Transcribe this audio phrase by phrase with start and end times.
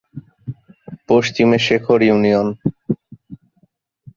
[1.09, 2.47] পশ্চিমে শেখর ইউনিয়ন।